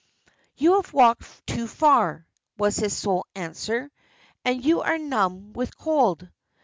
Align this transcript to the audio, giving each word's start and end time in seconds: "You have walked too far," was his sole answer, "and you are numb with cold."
"You 0.57 0.77
have 0.77 0.93
walked 0.93 1.45
too 1.45 1.67
far," 1.67 2.25
was 2.57 2.77
his 2.77 2.97
sole 2.97 3.27
answer, 3.35 3.91
"and 4.43 4.65
you 4.65 4.81
are 4.81 4.97
numb 4.97 5.53
with 5.53 5.77
cold." 5.77 6.27